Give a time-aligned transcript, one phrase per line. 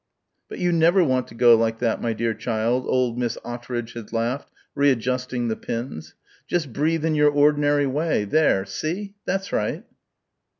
[0.49, 4.11] "But you never want to go like that, my dear child," old Miss Ottridge had
[4.11, 6.15] laughed, readjusting the pins;
[6.47, 9.13] "just breathe in your ordinary way there, see?
[9.27, 9.83] That's right."